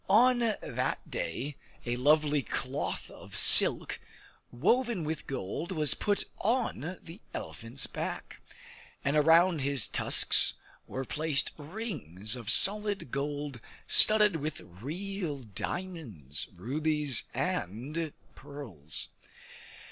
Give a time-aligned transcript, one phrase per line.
[0.09, 3.99] On that day a lovely cloth of silk
[4.51, 8.41] woven with gold was put on the elephant's back,
[9.05, 10.55] and around his tusks
[10.87, 19.09] were placed rings of solid gold studded with real diamonds, rubies, and pearls.